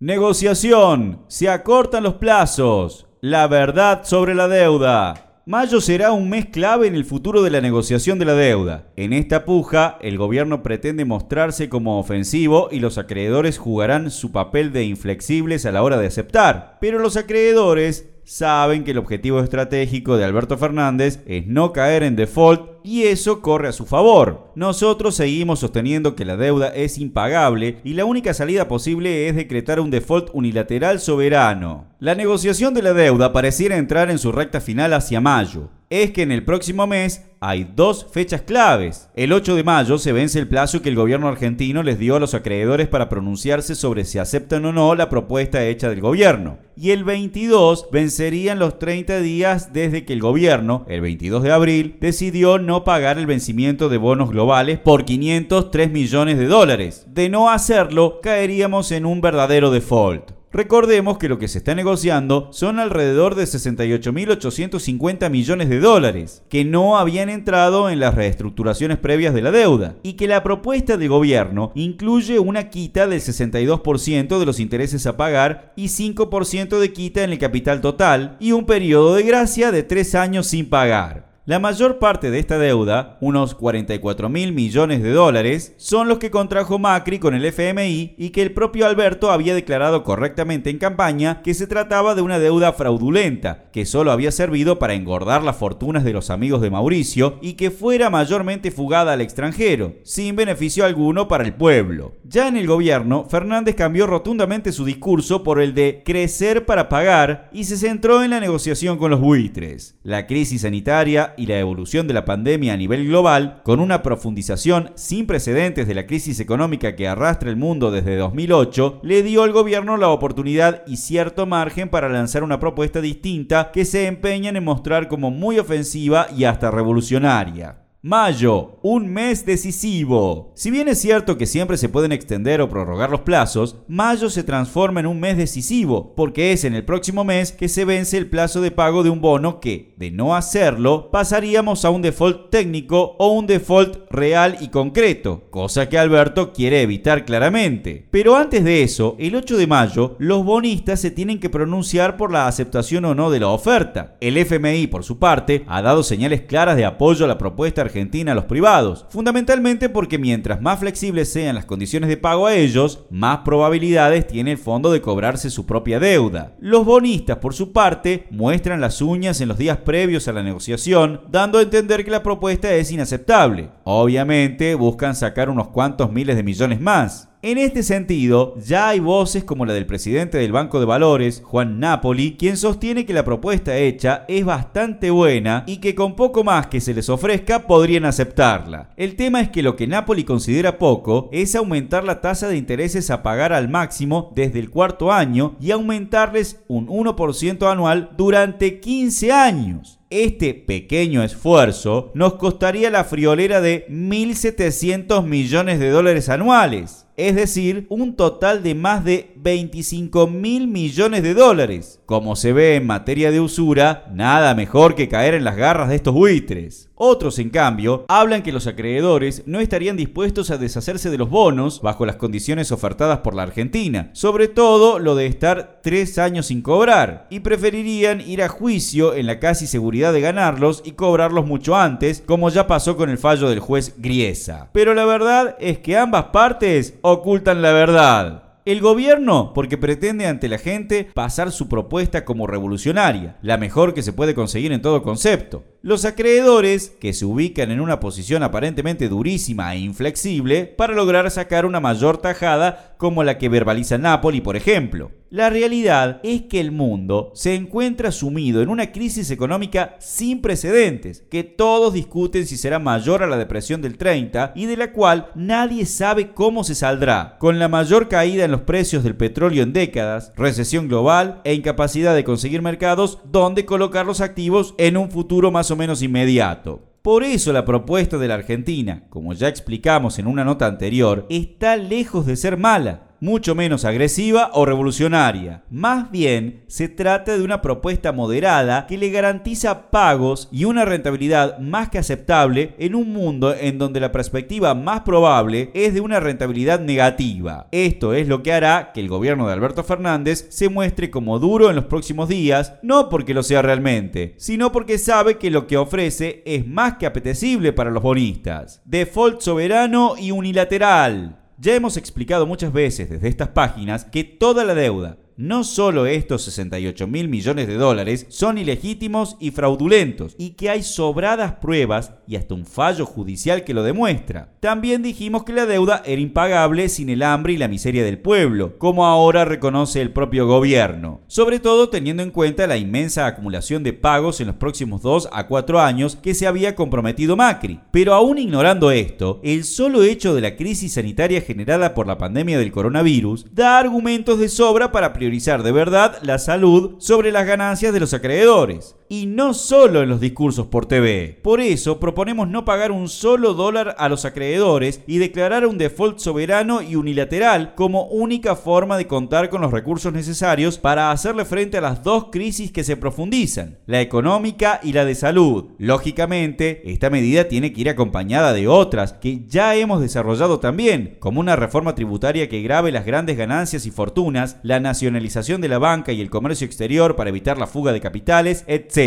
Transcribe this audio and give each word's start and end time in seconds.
Negociación. 0.00 1.24
Se 1.26 1.48
acortan 1.48 2.04
los 2.04 2.14
plazos. 2.14 3.08
La 3.20 3.48
verdad 3.48 4.04
sobre 4.04 4.36
la 4.36 4.46
deuda. 4.46 5.42
Mayo 5.44 5.80
será 5.80 6.12
un 6.12 6.30
mes 6.30 6.46
clave 6.46 6.86
en 6.86 6.94
el 6.94 7.04
futuro 7.04 7.42
de 7.42 7.50
la 7.50 7.60
negociación 7.60 8.20
de 8.20 8.24
la 8.24 8.34
deuda. 8.34 8.92
En 8.94 9.12
esta 9.12 9.44
puja, 9.44 9.98
el 10.00 10.16
gobierno 10.16 10.62
pretende 10.62 11.04
mostrarse 11.04 11.68
como 11.68 11.98
ofensivo 11.98 12.68
y 12.70 12.78
los 12.78 12.96
acreedores 12.96 13.58
jugarán 13.58 14.12
su 14.12 14.30
papel 14.30 14.72
de 14.72 14.84
inflexibles 14.84 15.66
a 15.66 15.72
la 15.72 15.82
hora 15.82 15.98
de 15.98 16.06
aceptar. 16.06 16.78
Pero 16.80 17.00
los 17.00 17.16
acreedores 17.16 18.08
saben 18.22 18.84
que 18.84 18.92
el 18.92 18.98
objetivo 18.98 19.40
estratégico 19.40 20.16
de 20.16 20.24
Alberto 20.24 20.56
Fernández 20.58 21.24
es 21.26 21.48
no 21.48 21.72
caer 21.72 22.04
en 22.04 22.14
default 22.14 22.77
y 22.88 23.02
eso 23.02 23.42
corre 23.42 23.68
a 23.68 23.72
su 23.72 23.84
favor. 23.84 24.50
Nosotros 24.54 25.14
seguimos 25.14 25.58
sosteniendo 25.58 26.16
que 26.16 26.24
la 26.24 26.38
deuda 26.38 26.68
es 26.68 26.96
impagable 26.96 27.80
y 27.84 27.92
la 27.92 28.06
única 28.06 28.32
salida 28.32 28.66
posible 28.66 29.28
es 29.28 29.36
decretar 29.36 29.78
un 29.78 29.90
default 29.90 30.30
unilateral 30.32 30.98
soberano. 30.98 31.84
La 32.00 32.14
negociación 32.14 32.72
de 32.72 32.80
la 32.80 32.94
deuda 32.94 33.34
pareciera 33.34 33.76
entrar 33.76 34.10
en 34.10 34.18
su 34.18 34.32
recta 34.32 34.62
final 34.62 34.94
hacia 34.94 35.20
mayo. 35.20 35.68
Es 35.90 36.12
que 36.12 36.22
en 36.22 36.32
el 36.32 36.46
próximo 36.46 36.86
mes 36.86 37.26
hay 37.40 37.70
dos 37.76 38.06
fechas 38.10 38.40
claves. 38.42 39.10
El 39.14 39.34
8 39.34 39.54
de 39.54 39.64
mayo 39.64 39.98
se 39.98 40.12
vence 40.12 40.38
el 40.38 40.48
plazo 40.48 40.80
que 40.80 40.88
el 40.88 40.96
gobierno 40.96 41.28
argentino 41.28 41.82
les 41.82 41.98
dio 41.98 42.16
a 42.16 42.20
los 42.20 42.32
acreedores 42.32 42.88
para 42.88 43.10
pronunciarse 43.10 43.74
sobre 43.74 44.04
si 44.04 44.18
aceptan 44.18 44.64
o 44.64 44.72
no 44.72 44.94
la 44.94 45.10
propuesta 45.10 45.64
hecha 45.64 45.90
del 45.90 46.00
gobierno. 46.00 46.58
Y 46.80 46.92
el 46.92 47.02
22 47.02 47.88
vencerían 47.90 48.60
los 48.60 48.78
30 48.78 49.18
días 49.18 49.72
desde 49.72 50.04
que 50.04 50.12
el 50.12 50.20
gobierno, 50.20 50.84
el 50.88 51.00
22 51.00 51.42
de 51.42 51.50
abril, 51.50 51.96
decidió 52.00 52.58
no 52.58 52.84
pagar 52.84 53.18
el 53.18 53.26
vencimiento 53.26 53.88
de 53.88 53.98
bonos 53.98 54.30
globales 54.30 54.78
por 54.78 55.04
503 55.04 55.90
millones 55.90 56.38
de 56.38 56.46
dólares. 56.46 57.04
De 57.08 57.28
no 57.30 57.50
hacerlo, 57.50 58.20
caeríamos 58.22 58.92
en 58.92 59.06
un 59.06 59.20
verdadero 59.20 59.72
default. 59.72 60.37
Recordemos 60.50 61.18
que 61.18 61.28
lo 61.28 61.38
que 61.38 61.46
se 61.46 61.58
está 61.58 61.74
negociando 61.74 62.48
son 62.52 62.78
alrededor 62.78 63.34
de 63.34 63.44
68.850 63.44 65.28
millones 65.28 65.68
de 65.68 65.78
dólares, 65.78 66.42
que 66.48 66.64
no 66.64 66.96
habían 66.96 67.28
entrado 67.28 67.90
en 67.90 68.00
las 68.00 68.14
reestructuraciones 68.14 68.96
previas 68.96 69.34
de 69.34 69.42
la 69.42 69.50
deuda, 69.50 69.96
y 70.02 70.14
que 70.14 70.26
la 70.26 70.42
propuesta 70.42 70.96
de 70.96 71.06
gobierno 71.06 71.70
incluye 71.74 72.38
una 72.38 72.70
quita 72.70 73.06
del 73.06 73.20
62% 73.20 74.38
de 74.38 74.46
los 74.46 74.58
intereses 74.58 75.06
a 75.06 75.18
pagar 75.18 75.74
y 75.76 75.88
5% 75.88 76.78
de 76.78 76.92
quita 76.94 77.24
en 77.24 77.32
el 77.32 77.38
capital 77.38 77.82
total, 77.82 78.38
y 78.40 78.52
un 78.52 78.64
periodo 78.64 79.16
de 79.16 79.24
gracia 79.24 79.70
de 79.70 79.82
3 79.82 80.14
años 80.14 80.46
sin 80.46 80.70
pagar. 80.70 81.27
La 81.48 81.58
mayor 81.58 81.98
parte 81.98 82.30
de 82.30 82.40
esta 82.40 82.58
deuda, 82.58 83.16
unos 83.22 83.54
44 83.54 84.28
mil 84.28 84.52
millones 84.52 85.02
de 85.02 85.12
dólares, 85.12 85.72
son 85.78 86.06
los 86.06 86.18
que 86.18 86.30
contrajo 86.30 86.78
Macri 86.78 87.18
con 87.18 87.34
el 87.34 87.42
FMI 87.42 88.16
y 88.18 88.28
que 88.32 88.42
el 88.42 88.52
propio 88.52 88.84
Alberto 88.84 89.30
había 89.30 89.54
declarado 89.54 90.04
correctamente 90.04 90.68
en 90.68 90.76
campaña 90.76 91.40
que 91.40 91.54
se 91.54 91.66
trataba 91.66 92.14
de 92.14 92.20
una 92.20 92.38
deuda 92.38 92.74
fraudulenta, 92.74 93.70
que 93.72 93.86
solo 93.86 94.12
había 94.12 94.30
servido 94.30 94.78
para 94.78 94.92
engordar 94.92 95.42
las 95.42 95.56
fortunas 95.56 96.04
de 96.04 96.12
los 96.12 96.28
amigos 96.28 96.60
de 96.60 96.68
Mauricio 96.68 97.38
y 97.40 97.54
que 97.54 97.70
fuera 97.70 98.10
mayormente 98.10 98.70
fugada 98.70 99.14
al 99.14 99.22
extranjero, 99.22 99.94
sin 100.04 100.36
beneficio 100.36 100.84
alguno 100.84 101.28
para 101.28 101.44
el 101.44 101.54
pueblo. 101.54 102.12
Ya 102.24 102.46
en 102.48 102.58
el 102.58 102.66
gobierno, 102.66 103.24
Fernández 103.24 103.74
cambió 103.74 104.06
rotundamente 104.06 104.70
su 104.70 104.84
discurso 104.84 105.42
por 105.42 105.62
el 105.62 105.72
de 105.72 106.02
crecer 106.04 106.66
para 106.66 106.90
pagar 106.90 107.48
y 107.54 107.64
se 107.64 107.78
centró 107.78 108.22
en 108.22 108.32
la 108.32 108.40
negociación 108.40 108.98
con 108.98 109.10
los 109.10 109.20
buitres. 109.22 109.96
La 110.02 110.26
crisis 110.26 110.60
sanitaria 110.60 111.36
y 111.38 111.46
la 111.46 111.58
evolución 111.58 112.06
de 112.06 112.14
la 112.14 112.24
pandemia 112.24 112.74
a 112.74 112.76
nivel 112.76 113.06
global, 113.06 113.60
con 113.64 113.80
una 113.80 114.02
profundización 114.02 114.90
sin 114.94 115.26
precedentes 115.26 115.86
de 115.86 115.94
la 115.94 116.06
crisis 116.06 116.40
económica 116.40 116.96
que 116.96 117.08
arrastra 117.08 117.50
el 117.50 117.56
mundo 117.56 117.90
desde 117.90 118.16
2008, 118.16 119.00
le 119.02 119.22
dio 119.22 119.42
al 119.42 119.52
gobierno 119.52 119.96
la 119.96 120.08
oportunidad 120.08 120.82
y 120.86 120.96
cierto 120.96 121.46
margen 121.46 121.88
para 121.88 122.08
lanzar 122.08 122.42
una 122.42 122.60
propuesta 122.60 123.00
distinta 123.00 123.70
que 123.72 123.84
se 123.84 124.06
empeñan 124.06 124.56
en 124.56 124.64
mostrar 124.64 125.08
como 125.08 125.30
muy 125.30 125.58
ofensiva 125.58 126.26
y 126.36 126.44
hasta 126.44 126.70
revolucionaria. 126.70 127.87
Mayo, 128.00 128.78
un 128.82 129.12
mes 129.12 129.44
decisivo. 129.44 130.52
Si 130.54 130.70
bien 130.70 130.86
es 130.86 131.00
cierto 131.00 131.36
que 131.36 131.46
siempre 131.46 131.76
se 131.76 131.88
pueden 131.88 132.12
extender 132.12 132.60
o 132.60 132.68
prorrogar 132.68 133.10
los 133.10 133.22
plazos, 133.22 133.78
mayo 133.88 134.30
se 134.30 134.44
transforma 134.44 135.00
en 135.00 135.06
un 135.06 135.18
mes 135.18 135.36
decisivo, 135.36 136.14
porque 136.14 136.52
es 136.52 136.62
en 136.62 136.76
el 136.76 136.84
próximo 136.84 137.24
mes 137.24 137.50
que 137.50 137.68
se 137.68 137.84
vence 137.84 138.16
el 138.16 138.30
plazo 138.30 138.60
de 138.60 138.70
pago 138.70 139.02
de 139.02 139.10
un 139.10 139.20
bono 139.20 139.58
que, 139.58 139.96
de 139.96 140.12
no 140.12 140.36
hacerlo, 140.36 141.10
pasaríamos 141.10 141.84
a 141.84 141.90
un 141.90 142.02
default 142.02 142.50
técnico 142.50 143.16
o 143.18 143.32
un 143.32 143.48
default 143.48 144.08
real 144.12 144.58
y 144.60 144.68
concreto, 144.68 145.48
cosa 145.50 145.88
que 145.88 145.98
Alberto 145.98 146.52
quiere 146.52 146.82
evitar 146.82 147.24
claramente. 147.24 148.06
Pero 148.12 148.36
antes 148.36 148.62
de 148.62 148.84
eso, 148.84 149.16
el 149.18 149.34
8 149.34 149.56
de 149.56 149.66
mayo, 149.66 150.14
los 150.20 150.44
bonistas 150.44 151.00
se 151.00 151.10
tienen 151.10 151.40
que 151.40 151.50
pronunciar 151.50 152.16
por 152.16 152.30
la 152.30 152.46
aceptación 152.46 153.06
o 153.06 153.16
no 153.16 153.28
de 153.28 153.40
la 153.40 153.48
oferta. 153.48 154.16
El 154.20 154.36
FMI, 154.36 154.86
por 154.86 155.02
su 155.02 155.18
parte, 155.18 155.64
ha 155.66 155.82
dado 155.82 156.04
señales 156.04 156.42
claras 156.42 156.76
de 156.76 156.84
apoyo 156.84 157.24
a 157.24 157.28
la 157.28 157.38
propuesta 157.38 157.87
Argentina 157.88 158.32
a 158.32 158.34
los 158.34 158.44
privados, 158.44 159.06
fundamentalmente 159.10 159.88
porque 159.88 160.18
mientras 160.18 160.60
más 160.62 160.80
flexibles 160.80 161.32
sean 161.32 161.56
las 161.56 161.64
condiciones 161.64 162.08
de 162.08 162.16
pago 162.16 162.46
a 162.46 162.54
ellos, 162.54 163.04
más 163.10 163.40
probabilidades 163.40 164.26
tiene 164.26 164.52
el 164.52 164.58
fondo 164.58 164.90
de 164.92 165.00
cobrarse 165.00 165.50
su 165.50 165.66
propia 165.66 165.98
deuda. 165.98 166.52
Los 166.60 166.84
bonistas, 166.84 167.38
por 167.38 167.54
su 167.54 167.72
parte, 167.72 168.26
muestran 168.30 168.80
las 168.80 169.02
uñas 169.02 169.40
en 169.40 169.48
los 169.48 169.58
días 169.58 169.78
previos 169.78 170.28
a 170.28 170.32
la 170.32 170.42
negociación, 170.42 171.22
dando 171.30 171.58
a 171.58 171.62
entender 171.62 172.04
que 172.04 172.10
la 172.10 172.22
propuesta 172.22 172.72
es 172.74 172.90
inaceptable. 172.92 173.70
Obviamente 173.84 174.74
buscan 174.74 175.14
sacar 175.14 175.50
unos 175.50 175.68
cuantos 175.68 176.12
miles 176.12 176.36
de 176.36 176.42
millones 176.42 176.80
más. 176.80 177.27
En 177.40 177.56
este 177.56 177.84
sentido, 177.84 178.56
ya 178.58 178.88
hay 178.88 178.98
voces 178.98 179.44
como 179.44 179.64
la 179.64 179.72
del 179.72 179.86
presidente 179.86 180.38
del 180.38 180.50
Banco 180.50 180.80
de 180.80 180.86
Valores, 180.86 181.40
Juan 181.44 181.78
Napoli, 181.78 182.34
quien 182.36 182.56
sostiene 182.56 183.06
que 183.06 183.12
la 183.12 183.24
propuesta 183.24 183.76
hecha 183.76 184.24
es 184.26 184.44
bastante 184.44 185.12
buena 185.12 185.62
y 185.68 185.76
que 185.76 185.94
con 185.94 186.16
poco 186.16 186.42
más 186.42 186.66
que 186.66 186.80
se 186.80 186.94
les 186.94 187.08
ofrezca 187.08 187.68
podrían 187.68 188.06
aceptarla. 188.06 188.90
El 188.96 189.14
tema 189.14 189.40
es 189.40 189.50
que 189.50 189.62
lo 189.62 189.76
que 189.76 189.86
Napoli 189.86 190.24
considera 190.24 190.78
poco 190.78 191.28
es 191.30 191.54
aumentar 191.54 192.02
la 192.02 192.20
tasa 192.20 192.48
de 192.48 192.56
intereses 192.56 193.08
a 193.08 193.22
pagar 193.22 193.52
al 193.52 193.68
máximo 193.68 194.32
desde 194.34 194.58
el 194.58 194.70
cuarto 194.70 195.12
año 195.12 195.54
y 195.60 195.70
aumentarles 195.70 196.64
un 196.66 196.88
1% 196.88 197.70
anual 197.70 198.10
durante 198.16 198.80
15 198.80 199.30
años. 199.30 200.00
Este 200.10 200.54
pequeño 200.54 201.22
esfuerzo 201.22 202.10
nos 202.14 202.34
costaría 202.34 202.90
la 202.90 203.04
friolera 203.04 203.60
de 203.60 203.86
1.700 203.90 205.22
millones 205.24 205.78
de 205.78 205.90
dólares 205.90 206.30
anuales 206.30 207.04
es 207.18 207.34
decir, 207.34 207.86
un 207.90 208.14
total 208.14 208.62
de 208.62 208.76
más 208.76 209.04
de 209.04 209.32
25 209.36 210.28
mil 210.28 210.68
millones 210.68 211.24
de 211.24 211.34
dólares. 211.34 212.00
Como 212.06 212.36
se 212.36 212.52
ve 212.52 212.76
en 212.76 212.86
materia 212.86 213.32
de 213.32 213.40
usura, 213.40 214.06
nada 214.14 214.54
mejor 214.54 214.94
que 214.94 215.08
caer 215.08 215.34
en 215.34 215.42
las 215.42 215.56
garras 215.56 215.88
de 215.88 215.96
estos 215.96 216.14
buitres. 216.14 216.88
Otros, 217.00 217.38
en 217.38 217.50
cambio, 217.50 218.04
hablan 218.08 218.42
que 218.42 218.50
los 218.50 218.66
acreedores 218.66 219.44
no 219.46 219.60
estarían 219.60 219.96
dispuestos 219.96 220.50
a 220.50 220.58
deshacerse 220.58 221.10
de 221.10 221.18
los 221.18 221.30
bonos 221.30 221.80
bajo 221.80 222.04
las 222.04 222.16
condiciones 222.16 222.72
ofertadas 222.72 223.18
por 223.18 223.34
la 223.34 223.44
Argentina, 223.44 224.10
sobre 224.14 224.48
todo 224.48 224.98
lo 224.98 225.14
de 225.14 225.26
estar 225.26 225.78
tres 225.80 226.18
años 226.18 226.46
sin 226.46 226.60
cobrar, 226.60 227.28
y 227.30 227.38
preferirían 227.38 228.20
ir 228.20 228.42
a 228.42 228.48
juicio 228.48 229.14
en 229.14 229.26
la 229.26 229.38
casi 229.38 229.68
seguridad 229.68 230.12
de 230.12 230.20
ganarlos 230.20 230.82
y 230.84 230.92
cobrarlos 230.92 231.46
mucho 231.46 231.76
antes, 231.76 232.20
como 232.26 232.50
ya 232.50 232.66
pasó 232.66 232.96
con 232.96 233.10
el 233.10 233.18
fallo 233.18 233.48
del 233.48 233.60
juez 233.60 233.94
Griesa. 233.98 234.70
Pero 234.72 234.92
la 234.92 235.04
verdad 235.04 235.56
es 235.60 235.78
que 235.78 235.96
ambas 235.96 236.24
partes 236.26 236.94
ocultan 237.12 237.62
la 237.62 237.72
verdad. 237.72 238.48
El 238.68 238.82
gobierno, 238.82 239.52
porque 239.54 239.78
pretende 239.78 240.26
ante 240.26 240.46
la 240.46 240.58
gente 240.58 241.08
pasar 241.14 241.52
su 241.52 241.70
propuesta 241.70 242.26
como 242.26 242.46
revolucionaria, 242.46 243.38
la 243.40 243.56
mejor 243.56 243.94
que 243.94 244.02
se 244.02 244.12
puede 244.12 244.34
conseguir 244.34 244.72
en 244.72 244.82
todo 244.82 245.02
concepto. 245.02 245.64
Los 245.80 246.04
acreedores, 246.04 246.90
que 247.00 247.14
se 247.14 247.24
ubican 247.24 247.70
en 247.70 247.80
una 247.80 247.98
posición 247.98 248.42
aparentemente 248.42 249.08
durísima 249.08 249.74
e 249.74 249.78
inflexible, 249.78 250.66
para 250.66 250.92
lograr 250.92 251.30
sacar 251.30 251.64
una 251.64 251.80
mayor 251.80 252.18
tajada 252.18 252.94
como 252.98 253.24
la 253.24 253.38
que 253.38 253.48
verbaliza 253.48 253.96
Napoli, 253.96 254.42
por 254.42 254.54
ejemplo. 254.54 255.12
La 255.30 255.50
realidad 255.50 256.20
es 256.22 256.42
que 256.42 256.58
el 256.58 256.72
mundo 256.72 257.32
se 257.34 257.54
encuentra 257.54 258.12
sumido 258.12 258.62
en 258.62 258.70
una 258.70 258.92
crisis 258.92 259.30
económica 259.30 259.96
sin 259.98 260.40
precedentes, 260.40 261.22
que 261.28 261.44
todos 261.44 261.92
discuten 261.92 262.46
si 262.46 262.56
será 262.56 262.78
mayor 262.78 263.22
a 263.22 263.26
la 263.26 263.36
depresión 263.36 263.82
del 263.82 263.98
30 263.98 264.52
y 264.54 264.64
de 264.64 264.78
la 264.78 264.90
cual 264.92 265.28
nadie 265.34 265.84
sabe 265.84 266.32
cómo 266.32 266.64
se 266.64 266.74
saldrá, 266.74 267.36
con 267.38 267.58
la 267.58 267.68
mayor 267.68 268.08
caída 268.08 268.46
en 268.46 268.52
los 268.52 268.62
precios 268.62 269.04
del 269.04 269.16
petróleo 269.16 269.62
en 269.62 269.74
décadas, 269.74 270.32
recesión 270.34 270.88
global 270.88 271.42
e 271.44 271.52
incapacidad 271.52 272.14
de 272.14 272.24
conseguir 272.24 272.62
mercados 272.62 273.18
donde 273.30 273.66
colocar 273.66 274.06
los 274.06 274.22
activos 274.22 274.74
en 274.78 274.96
un 274.96 275.10
futuro 275.10 275.50
más 275.50 275.70
o 275.70 275.76
menos 275.76 276.00
inmediato. 276.00 276.88
Por 277.02 277.22
eso 277.22 277.52
la 277.52 277.66
propuesta 277.66 278.16
de 278.16 278.28
la 278.28 278.34
Argentina, 278.34 279.04
como 279.10 279.34
ya 279.34 279.48
explicamos 279.48 280.18
en 280.18 280.26
una 280.26 280.44
nota 280.44 280.66
anterior, 280.66 281.26
está 281.28 281.76
lejos 281.76 282.24
de 282.24 282.36
ser 282.36 282.56
mala 282.56 283.07
mucho 283.20 283.54
menos 283.54 283.84
agresiva 283.84 284.50
o 284.54 284.64
revolucionaria. 284.64 285.62
Más 285.70 286.10
bien, 286.10 286.62
se 286.66 286.88
trata 286.88 287.36
de 287.36 287.42
una 287.42 287.62
propuesta 287.62 288.12
moderada 288.12 288.86
que 288.86 288.98
le 288.98 289.10
garantiza 289.10 289.90
pagos 289.90 290.48
y 290.52 290.64
una 290.64 290.84
rentabilidad 290.84 291.58
más 291.58 291.88
que 291.88 291.98
aceptable 291.98 292.74
en 292.78 292.94
un 292.94 293.12
mundo 293.12 293.54
en 293.54 293.78
donde 293.78 294.00
la 294.00 294.12
perspectiva 294.12 294.74
más 294.74 295.00
probable 295.00 295.70
es 295.74 295.94
de 295.94 296.00
una 296.00 296.20
rentabilidad 296.20 296.80
negativa. 296.80 297.68
Esto 297.72 298.14
es 298.14 298.28
lo 298.28 298.42
que 298.42 298.52
hará 298.52 298.92
que 298.92 299.00
el 299.00 299.08
gobierno 299.08 299.46
de 299.46 299.52
Alberto 299.52 299.84
Fernández 299.84 300.46
se 300.50 300.68
muestre 300.68 301.10
como 301.10 301.38
duro 301.38 301.70
en 301.70 301.76
los 301.76 301.86
próximos 301.86 302.28
días, 302.28 302.74
no 302.82 303.08
porque 303.08 303.34
lo 303.34 303.42
sea 303.42 303.62
realmente, 303.62 304.34
sino 304.36 304.72
porque 304.72 304.98
sabe 304.98 305.38
que 305.38 305.50
lo 305.50 305.66
que 305.66 305.76
ofrece 305.76 306.42
es 306.46 306.66
más 306.66 306.96
que 306.98 307.06
apetecible 307.06 307.72
para 307.72 307.90
los 307.90 308.02
bonistas. 308.02 308.80
Default 308.84 309.40
soberano 309.40 310.14
y 310.18 310.30
unilateral. 310.30 311.36
Ya 311.60 311.74
hemos 311.74 311.96
explicado 311.96 312.46
muchas 312.46 312.72
veces 312.72 313.10
desde 313.10 313.26
estas 313.26 313.48
páginas 313.48 314.04
que 314.04 314.22
toda 314.22 314.64
la 314.64 314.74
deuda, 314.74 315.18
no 315.38 315.62
solo 315.62 316.06
estos 316.06 316.42
68 316.42 317.06
mil 317.06 317.28
millones 317.28 317.68
de 317.68 317.76
dólares 317.76 318.26
son 318.28 318.58
ilegítimos 318.58 319.36
y 319.38 319.52
fraudulentos, 319.52 320.34
y 320.36 320.50
que 320.50 320.68
hay 320.68 320.82
sobradas 320.82 321.52
pruebas 321.52 322.12
y 322.26 322.34
hasta 322.34 322.54
un 322.54 322.66
fallo 322.66 323.06
judicial 323.06 323.62
que 323.62 323.72
lo 323.72 323.84
demuestra. 323.84 324.52
También 324.58 325.00
dijimos 325.00 325.44
que 325.44 325.52
la 325.52 325.64
deuda 325.64 326.02
era 326.04 326.20
impagable 326.20 326.88
sin 326.88 327.08
el 327.08 327.22
hambre 327.22 327.52
y 327.52 327.56
la 327.56 327.68
miseria 327.68 328.04
del 328.04 328.18
pueblo, 328.18 328.78
como 328.78 329.06
ahora 329.06 329.44
reconoce 329.44 330.02
el 330.02 330.10
propio 330.10 330.48
gobierno, 330.48 331.20
sobre 331.28 331.60
todo 331.60 331.88
teniendo 331.88 332.24
en 332.24 332.32
cuenta 332.32 332.66
la 332.66 332.76
inmensa 332.76 333.26
acumulación 333.26 333.84
de 333.84 333.92
pagos 333.92 334.40
en 334.40 334.48
los 334.48 334.56
próximos 334.56 335.02
2 335.02 335.28
a 335.30 335.46
4 335.46 335.78
años 335.78 336.16
que 336.16 336.34
se 336.34 336.48
había 336.48 336.74
comprometido 336.74 337.36
Macri. 337.36 337.78
Pero 337.92 338.12
aún 338.12 338.38
ignorando 338.38 338.90
esto, 338.90 339.38
el 339.44 339.62
solo 339.62 340.02
hecho 340.02 340.34
de 340.34 340.40
la 340.40 340.56
crisis 340.56 340.94
sanitaria 340.94 341.40
generada 341.42 341.94
por 341.94 342.08
la 342.08 342.18
pandemia 342.18 342.58
del 342.58 342.72
coronavirus 342.72 343.46
da 343.52 343.78
argumentos 343.78 344.40
de 344.40 344.48
sobra 344.48 344.90
para 344.90 345.12
priorizar 345.12 345.27
de 345.62 345.72
verdad 345.72 346.18
la 346.22 346.38
salud 346.38 346.96
sobre 346.98 347.32
las 347.32 347.46
ganancias 347.46 347.92
de 347.92 348.00
los 348.00 348.14
acreedores 348.14 348.96
y 349.08 349.26
no 349.26 349.54
solo 349.54 350.02
en 350.02 350.08
los 350.08 350.20
discursos 350.20 350.66
por 350.66 350.86
TV. 350.86 351.38
Por 351.42 351.60
eso 351.60 351.98
proponemos 351.98 352.48
no 352.48 352.64
pagar 352.64 352.92
un 352.92 353.08
solo 353.08 353.54
dólar 353.54 353.94
a 353.98 354.08
los 354.08 354.24
acreedores 354.24 355.00
y 355.06 355.18
declarar 355.18 355.66
un 355.66 355.78
default 355.78 356.18
soberano 356.18 356.82
y 356.82 356.96
unilateral 356.96 357.74
como 357.74 358.06
única 358.06 358.56
forma 358.56 358.96
de 358.96 359.06
contar 359.06 359.48
con 359.48 359.62
los 359.62 359.72
recursos 359.72 360.12
necesarios 360.12 360.78
para 360.78 361.10
hacerle 361.10 361.44
frente 361.44 361.78
a 361.78 361.82
las 361.82 362.02
dos 362.02 362.26
crisis 362.30 362.70
que 362.70 362.84
se 362.84 362.96
profundizan, 362.96 363.78
la 363.86 364.00
económica 364.00 364.80
y 364.82 364.92
la 364.92 365.04
de 365.04 365.14
salud. 365.14 365.66
Lógicamente, 365.78 366.82
esta 366.90 367.10
medida 367.10 367.48
tiene 367.48 367.72
que 367.72 367.80
ir 367.80 367.88
acompañada 367.88 368.52
de 368.52 368.68
otras 368.68 369.14
que 369.14 369.44
ya 369.46 369.74
hemos 369.74 370.00
desarrollado 370.00 370.60
también, 370.60 371.16
como 371.18 371.40
una 371.40 371.56
reforma 371.56 371.94
tributaria 371.94 372.48
que 372.48 372.62
grave 372.62 372.92
las 372.92 373.06
grandes 373.06 373.36
ganancias 373.36 373.86
y 373.86 373.90
fortunas, 373.90 374.56
la 374.62 374.80
nacionalización 374.80 375.60
de 375.60 375.68
la 375.68 375.78
banca 375.78 376.12
y 376.12 376.20
el 376.20 376.30
comercio 376.30 376.66
exterior 376.66 377.16
para 377.16 377.30
evitar 377.30 377.58
la 377.58 377.66
fuga 377.66 377.92
de 377.92 378.00
capitales, 378.00 378.64
etc 378.66 378.97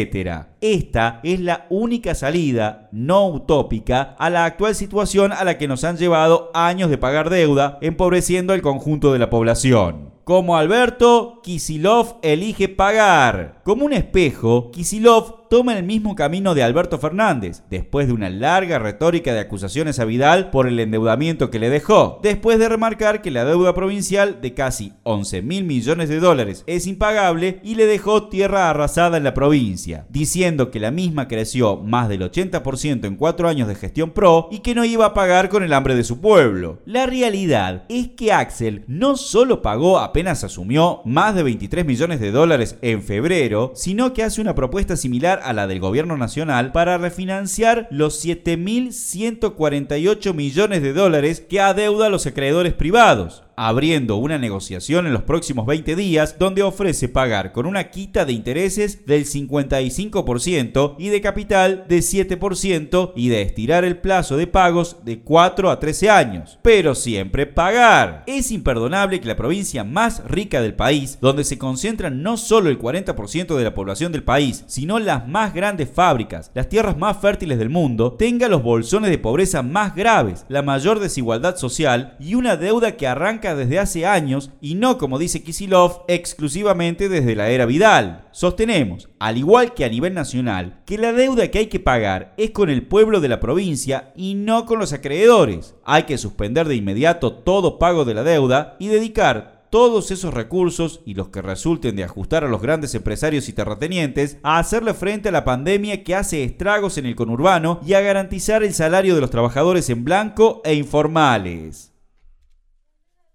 esta 0.62 1.20
es 1.22 1.42
la 1.42 1.66
única 1.70 2.16
salida 2.16 2.88
no 2.94 3.28
utópica 3.28 4.16
a 4.18 4.30
la 4.30 4.46
actual 4.46 4.74
situación 4.74 5.34
a 5.34 5.44
la 5.44 5.58
que 5.58 5.68
nos 5.68 5.84
han 5.84 5.98
llevado 5.98 6.50
años 6.54 6.90
de 6.90 6.98
pagar 6.98 7.30
deuda, 7.30 7.78
empobreciendo 7.82 8.54
al 8.54 8.62
conjunto 8.62 9.12
de 9.12 9.20
la 9.20 9.30
población. 9.30 10.14
Como 10.24 10.56
Alberto, 10.56 11.42
Kisilov 11.44 12.20
elige 12.22 12.70
pagar. 12.70 13.60
Como 13.66 13.84
un 13.84 13.92
espejo, 13.92 14.72
Kisilov 14.72 15.41
toma 15.52 15.78
el 15.78 15.84
mismo 15.84 16.16
camino 16.16 16.56
de 16.56 16.64
Alberto 16.64 16.98
Fernández, 16.98 17.64
después 17.70 18.08
de 18.08 18.14
una 18.14 18.30
larga 18.30 18.80
retórica 18.80 19.34
de 19.34 19.42
acusaciones 19.42 20.00
a 20.00 20.06
Vidal 20.06 20.50
por 20.50 20.66
el 20.66 20.80
endeudamiento 20.80 21.52
que 21.52 21.60
le 21.60 21.70
dejó, 21.70 22.22
después 22.24 22.58
de 22.58 22.70
remarcar 22.70 23.22
que 23.22 23.32
la 23.32 23.44
deuda 23.44 23.74
provincial 23.74 24.40
de 24.42 24.54
casi 24.54 24.94
11 25.04 25.42
mil 25.42 25.66
millones 25.66 26.08
de 26.08 26.22
dólares 26.22 26.64
es 26.68 26.88
impagable 26.88 27.60
y 27.64 27.76
le 27.76 27.86
dejó 27.86 28.30
tierra 28.30 28.70
arrasada 28.70 29.18
en 29.18 29.26
la 29.26 29.34
provincia, 29.34 30.06
diciendo 30.08 30.72
que 30.72 30.80
la 30.80 30.90
misma 30.90 31.28
creció 31.28 31.76
más 31.76 32.08
del 32.08 32.22
80% 32.22 33.04
en 33.04 33.18
cuatro 33.18 33.50
años 33.50 33.68
de 33.68 33.76
gestión 33.76 34.12
pro 34.12 34.48
y 34.52 34.60
que 34.60 34.74
no 34.74 34.86
iba 34.86 35.06
a 35.08 35.14
pagar 35.14 35.50
con 35.50 35.64
el 35.64 35.74
hambre 35.74 35.96
de 35.96 36.06
su 36.06 36.22
pueblo. 36.22 36.80
La 36.86 37.08
realidad 37.08 37.84
es 37.90 38.08
que 38.16 38.32
Axel 38.32 38.86
no 38.88 39.18
solo 39.18 39.62
pagó 39.62 40.00
apenas 40.00 40.46
asumió 40.46 41.02
más 41.04 41.36
de 41.36 41.44
23 41.44 41.86
millones 41.86 42.22
de 42.22 42.32
dólares 42.32 42.78
en 42.82 43.04
febrero, 43.04 43.74
sino 43.76 44.14
que 44.14 44.24
hace 44.24 44.40
una 44.40 44.56
propuesta 44.56 44.96
similar 44.96 45.41
a 45.44 45.54
la 45.54 45.68
del 45.68 45.80
gobierno 45.80 46.18
nacional 46.18 46.72
para 46.72 46.98
refinanciar 46.98 47.88
los 47.92 48.26
7.148 48.26 50.34
millones 50.34 50.82
de 50.82 50.94
dólares 50.94 51.42
que 51.42 51.60
adeuda 51.60 52.08
a 52.08 52.10
los 52.10 52.26
acreedores 52.26 52.74
privados 52.74 53.44
abriendo 53.56 54.16
una 54.16 54.38
negociación 54.38 55.08
en 55.08 55.14
los 55.14 55.24
próximos 55.24 55.66
20 55.66 55.96
días 55.96 56.38
donde 56.40 56.64
ofrece 56.64 57.10
pagar 57.10 57.52
con 57.52 57.66
una 57.66 57.90
quita 57.90 58.26
de 58.26 58.34
intereses 58.34 59.06
del 59.06 59.26
55% 59.26 60.96
y 60.98 61.10
de 61.10 61.22
capital 61.22 61.86
de 61.88 62.00
7% 62.00 63.14
y 63.16 63.30
de 63.30 63.42
estirar 63.42 63.86
el 63.86 63.98
plazo 63.98 64.38
de 64.38 64.48
pagos 64.48 64.98
de 65.04 65.20
4 65.20 65.70
a 65.70 65.80
13 65.80 66.10
años. 66.10 66.60
Pero 66.62 66.96
siempre 66.96 67.46
pagar. 67.46 68.24
Es 68.28 68.52
imperdonable 68.52 69.20
que 69.20 69.28
la 69.28 69.36
provincia 69.36 69.84
más 69.84 70.24
rica 70.26 70.62
del 70.62 70.74
país, 70.74 71.18
donde 71.22 71.44
se 71.44 71.58
concentran 71.58 72.24
no 72.24 72.38
solo 72.38 72.70
el 72.70 72.80
40% 72.80 73.56
de 73.56 73.64
la 73.64 73.74
población 73.74 74.12
del 74.12 74.24
país, 74.24 74.64
sino 74.68 75.00
las 75.00 75.28
más 75.28 75.54
grandes 75.54 75.90
fábricas, 75.90 76.52
las 76.54 76.70
tierras 76.70 76.98
más 76.98 77.18
fértiles 77.18 77.58
del 77.58 77.70
mundo, 77.70 78.14
tenga 78.14 78.48
los 78.48 78.64
bolsones 78.64 79.10
de 79.10 79.18
pobreza 79.18 79.62
más 79.62 79.96
graves, 79.96 80.46
la 80.50 80.62
mayor 80.62 81.00
desigualdad 81.00 81.58
social 81.58 82.16
y 82.20 82.36
una 82.36 82.58
deuda 82.58 82.96
que 82.98 83.08
desde 83.42 83.80
hace 83.80 84.06
años 84.06 84.52
y 84.62 84.76
no, 84.76 84.98
como 84.98 85.20
dice 85.20 85.44
Kisilov, 85.44 86.04
exclusivamente 86.08 87.10
desde 87.10 87.36
la 87.36 87.50
era 87.50 87.66
Vidal. 87.66 88.28
Sostenemos, 88.32 89.10
al 89.20 89.38
igual 89.38 89.74
que 89.74 89.84
a 89.84 89.90
nivel 89.90 90.14
nacional, 90.14 90.82
que 90.86 90.98
la 90.98 91.12
deuda 91.12 91.50
que 91.50 91.60
hay 91.60 91.68
que 91.68 91.80
pagar 91.80 92.34
es 92.38 92.52
con 92.52 92.70
el 92.70 92.88
pueblo 92.88 93.20
de 93.20 93.30
la 93.30 93.40
provincia 93.40 94.14
y 94.16 94.36
no 94.36 94.66
con 94.66 94.80
los 94.80 94.94
acreedores. 94.94 95.76
Hay 95.84 96.04
que 96.04 96.18
suspender 96.18 96.68
de 96.68 96.76
inmediato 96.76 97.34
todo 97.34 97.80
pago 97.80 98.06
de 98.06 98.14
la 98.14 98.24
deuda 98.24 98.78
y 98.80 98.88
dedicar 98.88 99.62
todos 99.72 100.12
esos 100.12 100.34
recursos 100.34 101.02
y 101.06 101.16
los 101.16 101.30
que 101.30 101.42
resulten 101.42 101.96
de 101.96 102.04
ajustar 102.04 102.44
a 102.44 102.50
los 102.50 102.62
grandes 102.62 102.94
empresarios 102.94 103.48
y 103.50 103.54
terratenientes 103.54 104.38
a 104.44 104.60
hacerle 104.60 104.94
frente 104.94 105.30
a 105.30 105.32
la 105.32 105.46
pandemia 105.46 106.04
que 106.04 106.14
hace 106.14 106.44
estragos 106.44 106.98
en 106.98 107.06
el 107.06 107.16
conurbano 107.16 107.80
y 107.86 107.94
a 107.94 108.02
garantizar 108.02 108.64
el 108.64 108.74
salario 108.74 109.16
de 109.16 109.22
los 109.22 109.32
trabajadores 109.32 109.90
en 109.90 110.04
blanco 110.04 110.62
e 110.66 110.76
informales. 110.76 111.91